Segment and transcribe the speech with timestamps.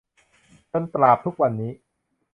[0.71, 1.71] จนตราบทุกวันนี้